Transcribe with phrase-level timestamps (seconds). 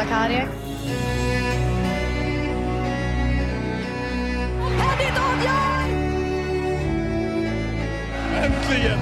[0.00, 0.46] Sakari.
[4.78, 5.88] Henrik avgör!
[8.44, 8.98] Äntligen!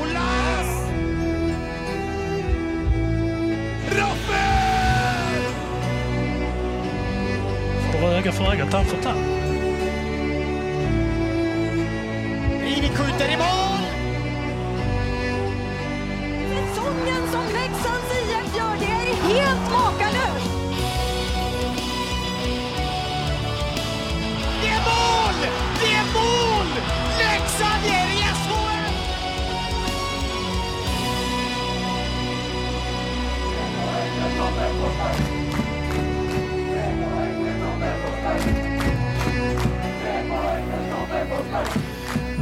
[0.00, 0.90] Olas!
[3.90, 5.52] Rappel!
[7.92, 9.20] Får öga för öga, tand för tand.
[12.66, 13.57] Ivik skjuter i mål!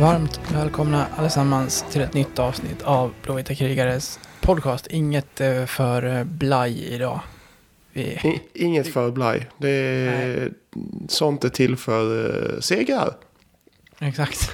[0.01, 4.87] Varmt välkomna allesammans till ett nytt avsnitt av Blåvita krigares podcast.
[4.87, 7.21] Inget eh, för eh, blaj idag.
[7.93, 9.51] Vi, Inget för blaj.
[9.59, 10.53] Det är,
[11.09, 12.13] sånt är till för
[12.55, 13.15] uh, segrar.
[13.99, 14.51] exakt.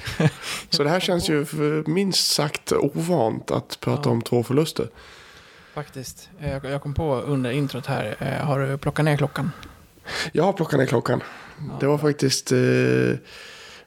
[0.70, 1.46] Så det här känns ju
[1.86, 4.10] minst sagt ovant att prata Ja.
[4.12, 4.88] om två förluster.
[5.74, 6.30] Faktiskt.
[6.40, 8.16] Eh, Jag, kom på under introt här.
[8.20, 9.50] eh, Har du plockat ner klockan?
[10.32, 11.22] Jag har plockat ner klockan.
[11.80, 12.58] Det var faktiskt eh,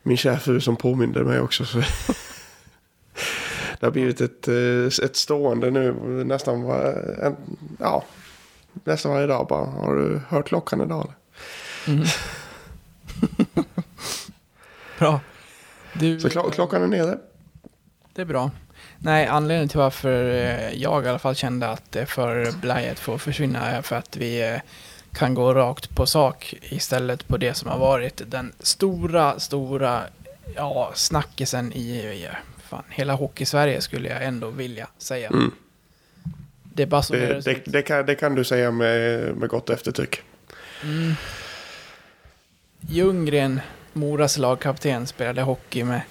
[0.06, 1.66] min kära fru som påminde mig också.
[1.66, 1.78] Så
[3.80, 5.94] det har blivit ett, eh, ett stående nu
[6.26, 6.84] nästan, var,
[7.24, 7.36] en,
[7.80, 8.04] ja,
[8.84, 9.48] nästan varje dag.
[9.48, 11.14] Bara, har du hört klockan idag?
[11.86, 12.06] eller?" Mhm.
[15.00, 15.20] bra.
[15.94, 17.18] Du, Så klo- klockan är nere.
[18.14, 18.52] Det är bra.
[19.00, 23.18] Nej, anledningen till varför eh, jag i alla fall kände att det för blajet får
[23.18, 24.60] försvinna är för att vi eh,
[25.16, 30.04] kan gå rakt på sak istället på det som har varit den stora, stora
[30.56, 32.28] ja, snackisen i, i
[32.70, 35.28] fan, hela hockey-Sverige skulle jag ändå vilja säga.
[35.30, 35.52] Mm.
[36.64, 37.64] Det Det, basunerades det, ut.
[37.66, 40.22] det, kan, det kan du säga med, med gott eftertryck.
[40.84, 41.14] Mm.
[42.80, 43.62] Ljunggren,
[43.94, 46.02] Moras lagkapten, spelade hockey med,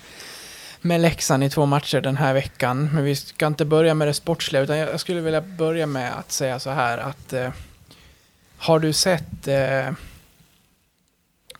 [0.81, 2.91] med Leksand i två matcher den här veckan.
[2.93, 6.19] Men vi ska inte börja med det sportsliga, utan jag jag skulle vilja börja med
[6.19, 7.51] att säga så här att eh,
[8.59, 9.89] har du sett eh,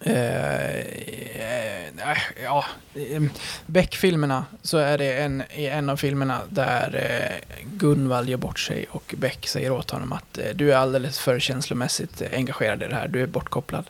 [0.01, 0.79] eh,
[2.05, 3.23] eh, ja, eh,
[3.67, 8.87] Beck-filmerna så är det en, i en av filmerna där eh, Gunvald gör bort sig
[8.91, 12.95] och Beck säger åt honom att eh, du är alldeles för känslomässigt engagerad i det
[12.95, 13.85] här, du är bortkopplad.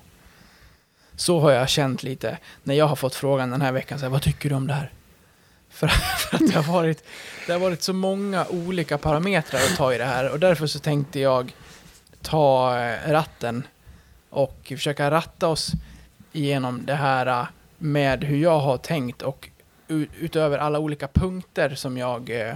[1.17, 4.11] Så har jag känt lite när jag har fått frågan den här veckan, så här,
[4.11, 4.91] vad tycker du om det här?
[5.75, 7.05] För, för att det har, varit,
[7.47, 10.79] det har varit så många olika parametrar att ta i det här och därför så
[10.79, 11.55] tänkte jag
[12.25, 13.67] ta eh, ratten
[14.31, 15.73] och försöka ratta oss
[16.33, 17.47] igenom det här eh,
[17.79, 19.49] med hur jag har tänkt och
[20.21, 22.55] utöver alla olika punkter som jag, eh,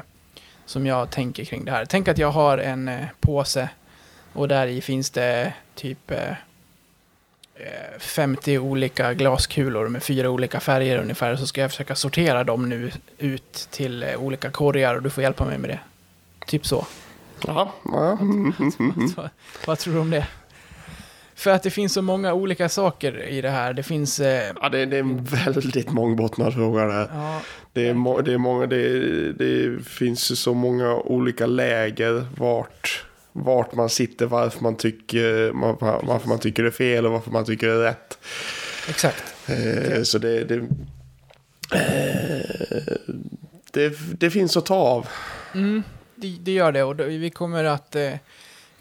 [0.67, 1.85] som jag tänker kring det här.
[1.85, 2.91] Tänk att jag har en
[3.21, 3.69] påse
[4.33, 6.13] och där i finns det typ
[7.99, 11.37] 50 olika glaskulor med fyra olika färger ungefär.
[11.37, 15.45] Så ska jag försöka sortera dem nu ut till olika korgar och du får hjälpa
[15.45, 15.81] mig med det.
[16.47, 16.87] Typ så.
[17.47, 18.19] Ja, ja.
[19.17, 19.29] vad,
[19.67, 20.27] vad tror du om det?
[21.35, 23.73] För att det finns så många olika saker i det här.
[23.73, 24.21] Det finns...
[24.21, 27.09] Eh, ja det, det är en väldigt mångbottnad fråga det här.
[27.13, 27.41] ja,
[27.73, 33.75] Det, är må, det, är många, det, det finns så många olika läger vart, vart
[33.75, 37.45] man sitter, varför man, tycker, man- varför man tycker det är fel och varför man
[37.45, 38.19] tycker det är rätt.
[38.89, 39.25] exakt.
[39.47, 40.55] Eh, så det, det,
[41.75, 42.93] eh,
[43.73, 45.07] det, det finns att ta av.
[45.55, 45.83] Mm,
[46.21, 48.13] det, det gör det och då, vi kommer att, eh,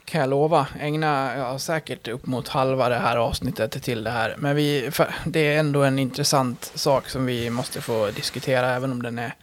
[0.04, 4.34] kan jag lova, ägna ja, säkert upp mot halva det här avsnittet till det här.
[4.38, 4.90] Men vi,
[5.26, 9.34] det är ändå en intressant sak som vi måste få diskutera, även om den är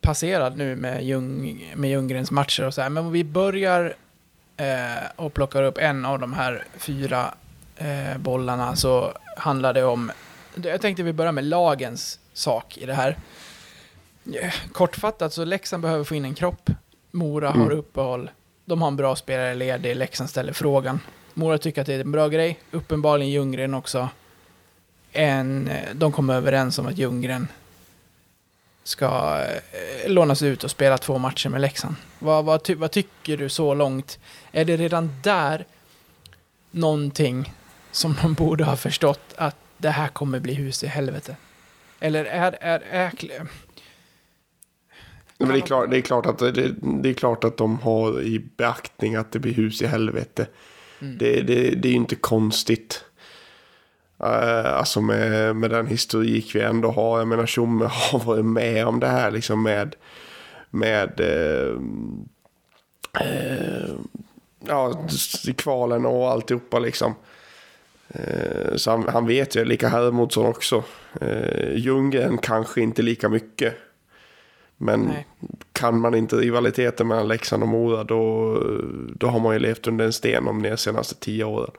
[0.00, 2.88] passerad nu med, Ljung, med Ljunggrens matcher och så här.
[2.88, 3.94] Men om vi börjar
[4.56, 7.34] eh, och plockar upp en av de här fyra
[7.76, 10.12] eh, bollarna så handlar det om,
[10.62, 13.16] jag tänkte vi börjar med lagens sak i det här.
[14.40, 16.70] Eh, kortfattat så Leksand behöver få in en kropp.
[17.14, 17.78] Mora har Mm.
[17.78, 18.30] uppehåll.
[18.64, 19.96] De har en bra spelare ledig.
[19.96, 21.00] Leksand ställer frågan.
[21.34, 22.58] Mora tycker att det är en bra grej.
[22.70, 24.08] Uppenbarligen Ljunggren också.
[25.12, 27.48] En, eh, de kommer överens om att Ljunggren
[28.84, 31.94] ska eh, lånas ut och spela två matcher med Leksand.
[32.18, 34.18] Vad, vad, ty, vad tycker du så långt?
[34.52, 35.64] Är det redan där
[36.70, 37.52] någonting
[37.90, 41.36] som de borde ha förstått att det här kommer bli hus i helvete?
[42.00, 43.12] Eller är, är, är,
[45.46, 48.22] Men det, är klart, det, är klart att, det, det är klart att de har
[48.22, 50.46] i beaktning att det blir hus i helvete.
[51.00, 51.18] Mm.
[51.18, 53.04] Det, det, det är ju inte konstigt.
[54.22, 57.18] Uh, alltså med, med den historik vi ändå har.
[57.18, 59.96] Jag menar Tjomme har varit med om det här liksom med,
[60.70, 61.76] med, eh,
[63.20, 63.94] eh,
[64.66, 65.06] ja,
[65.56, 67.14] kvalen och alltihopa liksom.
[68.08, 70.84] Eh, så han, han vet ju, lika Hermodsson också.
[71.20, 73.74] Eh, Ljunggren kanske inte lika mycket.
[74.76, 75.26] Men Nej.
[75.72, 78.54] kan man inte rivaliteten mellan Leksand och Mora då,
[79.16, 81.70] då har man ju levt under en sten om de senaste tio åren.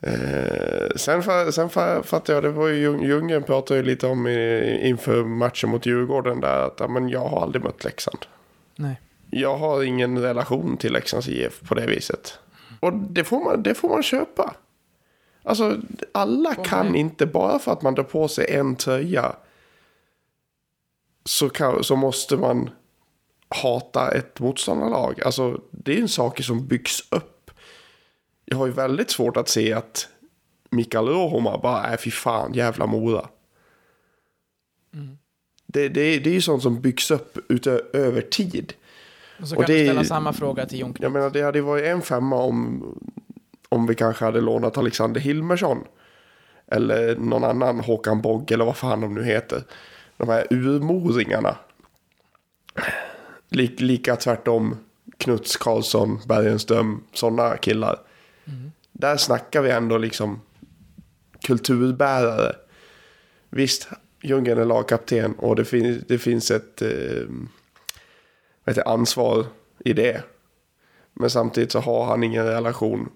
[0.00, 1.22] Eh, sen
[1.52, 5.24] sen fa- fattar jag, det var ju Ljung- Ljunggren pratade ju lite om i, inför
[5.24, 8.18] matchen mot Djurgården där att men jag har aldrig mött Leksand.
[8.76, 9.00] Nej.
[9.30, 12.38] Jag har ingen relation till Leksands IF på det viset.
[12.80, 14.54] Och det får man, det får man köpa.
[15.42, 15.76] Alltså
[16.12, 19.32] alla kan inte, bara för att man drar på sig en tröja
[21.26, 22.70] så, kan, så måste man
[23.48, 25.22] hata ett motståndarlag.
[25.22, 27.50] Alltså det är en sak som byggs upp.
[28.44, 30.08] Jag har ju väldigt svårt att se att
[30.70, 33.28] Mikael Rohoma bara, är fy fan, jävla Mora.
[35.66, 38.72] Det, det, det är ju sånt som byggs upp utö- över tid.
[39.40, 41.60] Och så Och kan det du ställa samma fråga till Jon Jag menar det hade
[41.60, 42.84] varit en femma om,
[43.68, 45.84] om vi kanske hade lånat Alexander Hilmersson.
[46.66, 49.62] Eller någon annan Håkan Bogg eller vad fan de nu heter.
[50.16, 51.56] De här urmoringarna.
[53.48, 54.76] Lik, lika tvärtom
[55.18, 57.98] Knuts, Karlsson, Bergenström, sådana killar.
[58.92, 60.40] Där snackar vi ändå liksom
[61.42, 62.56] kulturbärare.
[63.50, 63.88] Visst,
[64.22, 67.26] Ljunggren är lagkapten och det, fin- det finns ett eh,
[68.86, 69.46] ansvar
[69.78, 70.22] i det.
[71.12, 73.08] Men samtidigt så har han ingen relation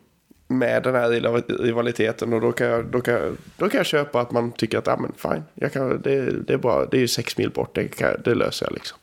[0.51, 3.87] med den här rival- rivaliteten och då kan jag, då kan jag, då kan jag
[3.87, 6.97] köpa att man tycker att ja, men fine, jag kan, det, det, är bara, det
[6.97, 8.99] är ju sex mil bort, det, kan, det löser jag liksom.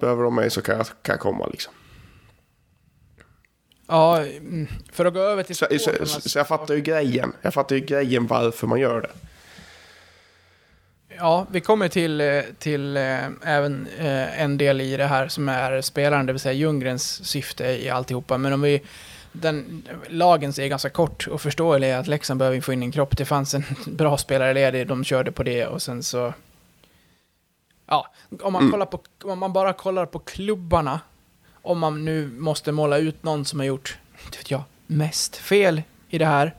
[0.00, 1.72] Behöver de mig så kan jag, kan jag komma liksom.
[3.86, 7.32] Ja, mm, för att gå över till Så, så, supportrarnas- så jag fattar ju grejen.
[7.42, 9.10] Jag fattar ju grejen varför man gör det.
[11.16, 15.48] Ja, vi kommer till, eh, till eh, även eh, en del i det här som
[15.48, 18.38] är spelaren, det vill säga Ljunggrens syfte i alltihopa.
[18.38, 18.82] Men om vi...
[19.32, 23.16] Den, lagens är ganska kort och förståelig att Leksand behöver få in en kropp.
[23.16, 26.34] Det fanns en bra spelare ledig, de körde på det och sen så...
[27.86, 28.08] Ja,
[28.40, 31.00] om man, kollar på, om man bara kollar på klubbarna,
[31.62, 35.82] om man nu måste måla ut någon som har gjort, inte vet jag, mest fel
[36.08, 36.54] i det här,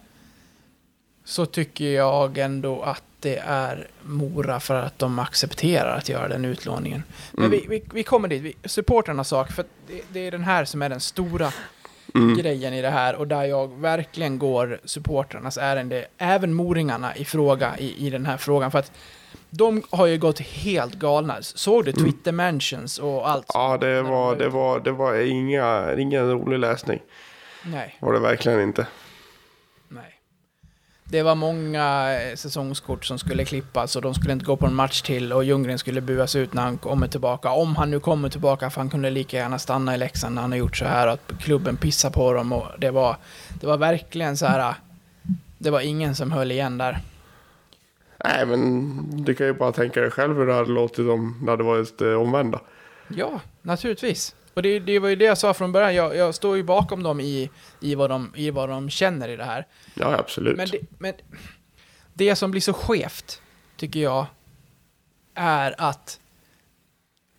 [1.26, 6.46] så tycker jag ändå att det är Mora för att de accepterar att göra den
[6.46, 7.04] utlåningen.
[7.32, 10.66] Men vi, vi, vi kommer dit, vi, supporternas sak, för det, det är den här
[10.66, 11.54] som är den stora
[12.14, 17.78] grejen i det här och där jag verkligen går supporternas ärende, även moringarna i fråga
[17.78, 18.72] i, i den här frågan.
[18.72, 18.92] För att
[19.50, 21.38] de har ju gått helt galna.
[21.42, 23.46] Såg du Twitter mentions och allt?
[23.54, 27.00] Ja, det var, det var, det var inga, ingen rolig läsning.
[27.64, 27.98] Nej.
[28.00, 28.88] Var det verkligen inte.
[31.12, 34.76] Det var många eh, säsongskort som skulle klippas och de skulle inte gå på en
[34.76, 37.50] match till och Ljunggren skulle buas ut när han kommer tillbaka.
[37.50, 40.52] Om han nu kommer tillbaka, för han kunde lika gärna stanna i Leksand när han
[40.52, 43.18] har gjort så här, att klubben pissar på dem och det var,
[43.62, 44.74] det var verkligen så här.
[45.58, 47.00] Det var ingen som höll igen där.
[48.24, 51.52] Nej, men du kan ju bara tänka dig själv hur det hade låtit om det
[51.52, 52.60] hade varit eh, omvända.
[53.08, 54.36] Ja, naturligtvis.
[54.60, 57.04] Och det, det var ju det jag sa från början, jag, jag står ju bakom
[57.04, 59.68] dem i, i, vad de, i vad de känner i det här.
[59.94, 60.58] Ja, absolut.
[60.58, 61.14] Men det, men
[62.14, 63.42] det som blir så skevt,
[63.78, 64.26] tycker jag,
[65.34, 66.20] är att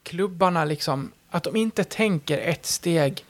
[0.02, 3.24] klubbarna liksom, att de inte tänker ett steg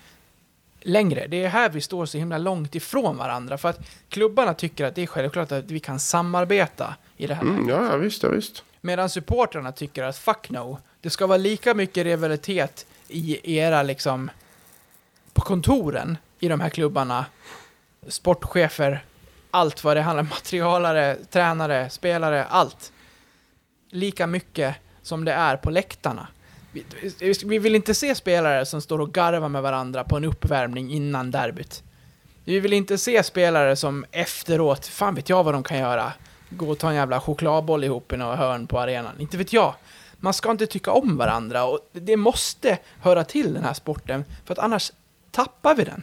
[0.81, 1.26] längre.
[1.26, 3.59] Det är här vi står så himla långt ifrån varandra.
[3.59, 7.43] För att klubbarna tycker att det är självklart att vi kan samarbeta i det här
[7.43, 8.65] Mm, ja, ja, visst, ja, visst.
[8.81, 10.79] Medan supportrarna tycker att fuck no.
[11.00, 14.31] Det ska vara lika mycket rivalitet i era liksom
[15.33, 17.26] på kontoren i de här klubbarna.
[18.09, 19.05] Sportchefer,
[19.50, 20.29] allt vad det handlar om.
[20.31, 22.93] Materialare, tränare, spelare, allt.
[23.90, 26.29] Lika mycket som det är på läktarna.
[26.73, 26.85] Vi,
[27.45, 31.31] vi vill inte se spelare som står och garvar med varandra på en uppvärmning innan
[31.31, 31.83] derbyt.
[32.45, 36.12] Vi vill inte se spelare som efteråt, fan vet jag vad de kan göra.
[36.49, 39.21] Gå och ta en jävla chokladboll ihop i något hörn på arenan.
[39.21, 39.75] Inte vet jag.
[40.21, 44.53] Man ska inte tycka om varandra och det måste höra till den här sporten för
[44.53, 44.93] att annars
[45.31, 46.03] tappar vi den.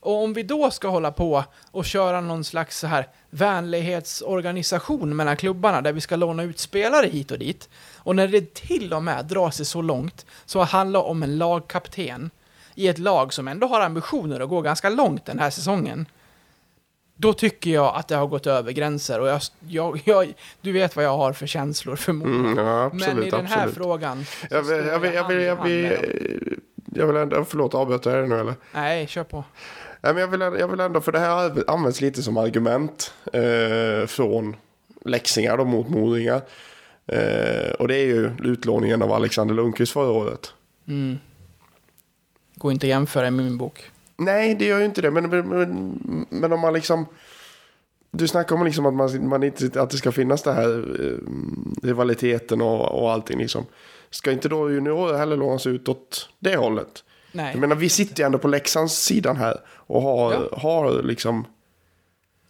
[0.00, 5.36] Och om vi då ska hålla på och köra någon slags så här vänlighetsorganisation mellan
[5.36, 9.02] klubbarna där vi ska låna ut spelare hit och dit och när det till och
[9.02, 12.30] med drar sig så långt så handlar om en lagkapten
[12.74, 16.06] i ett lag som ändå har ambitioner att gå ganska långt den här säsongen
[17.20, 20.96] då tycker jag att det har gått över gränser och jag, jag, jag, du vet
[20.96, 22.28] vad jag har för känslor för Mora.
[22.28, 23.74] Mm, ja, absolut, Men i den här absolut.
[23.74, 25.82] frågan Jag vill, jag vill, jag vill,
[26.94, 28.54] jag jag ändå, förlåt avbryter jag dig nu eller?
[28.74, 29.44] Nej, kör på.
[30.00, 34.06] Nej, men jag vill, jag vill ändå, för det här används lite som argument eh,
[34.06, 34.56] från
[35.04, 36.42] läxingar då mot moringar.
[37.06, 40.52] Eh, och det är ju utlåningen av Alexander Lundqvist förra året.
[40.88, 41.18] Mm.
[42.54, 43.90] Går inte att jämföra i min bok.
[44.20, 45.10] Nej, det gör ju inte det.
[45.10, 47.06] Men, men, men, om man liksom...
[48.10, 51.86] Du snackar om liksom att, man, man inte, att det ska finnas det här eh,
[51.86, 53.38] rivaliteten och, och allting.
[53.38, 53.66] Liksom.
[54.10, 57.04] Ska inte då juniorer heller lånas ut åt det hållet?
[57.32, 57.50] Nej.
[57.52, 60.58] Jag menar, vi sitter ju ändå på Leksands sidan här och har, Ja.
[60.58, 61.44] har liksom...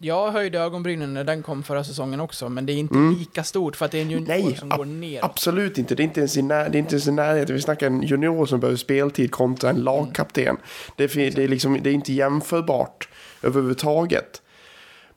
[0.03, 3.15] Jag höjde ögonbrynen när den kom förra säsongen också, men det är inte Mm.
[3.19, 5.25] lika stort för att det är en junior Nej, som går ner.
[5.25, 5.95] Absolut inte.
[5.95, 7.55] Det är inte ens i, när, det är inte ens i närheten.
[7.55, 10.57] Vi snackar en junior som behöver speltid kontra en lagkapten.
[10.95, 13.09] Det, är, det, är liksom, det är inte jämförbart
[13.43, 14.41] överhuvudtaget.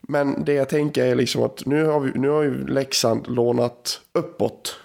[0.00, 4.00] Men det jag tänker är liksom att nu har, vi, nu har ju Leksand lånat
[4.12, 4.76] uppåt.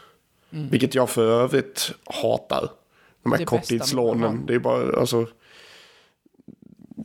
[0.49, 2.69] Vilket jag för övrigt hatar.
[3.23, 4.45] De här Det korttidslånen.
[4.45, 5.27] Det är bara, alltså.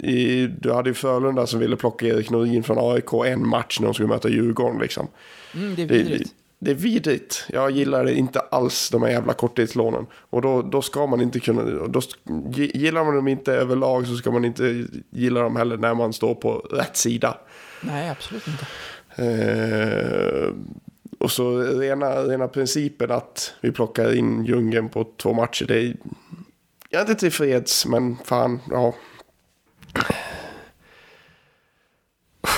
[0.02, 3.86] I, du hade ju Frölunda som ville plocka Erik Norin från AIK en match när
[3.86, 5.08] de skulle möta Djurgården liksom.
[5.54, 6.30] Mm, det är Det, vidrigt.
[6.58, 7.44] det är vidrigt.
[7.52, 10.06] Jag gillar det inte alls, de här jävla korttidslånen.
[10.30, 11.62] Och då, då ska man inte kunna...
[11.86, 12.00] Då,
[12.54, 16.34] gillar man dem inte överlag så ska man inte gilla dem heller när man står
[16.34, 17.38] på rätt sida.
[17.80, 18.66] Nej, absolut inte.
[19.16, 20.54] Eh,
[21.18, 25.64] och så rena, rena principen att vi plockar in Ljunggren på två matcher.
[25.66, 25.96] Det är,
[26.90, 28.94] jag är inte tillfreds, men fan, ja.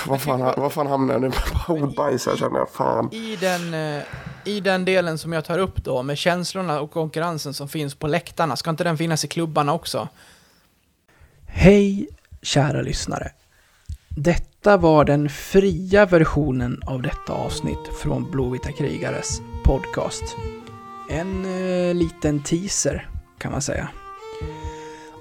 [0.07, 1.31] Vad fan, vad fan hamnar jag nu
[1.67, 2.71] på ordbajs här känner jag.
[2.71, 3.13] Fan.
[3.13, 4.03] I den, eh,
[4.45, 8.07] I den delen som jag tar upp då, med känslorna och konkurrensen som finns på
[8.07, 10.09] läktarna, ska inte den finnas i klubbarna också?
[11.47, 12.09] Hej,
[12.43, 13.31] kära lyssnare.
[14.09, 20.25] Detta var den fria versionen av detta avsnitt från Blåvita krigares podcast.
[21.11, 23.89] En eh, liten teaser, kan man säga.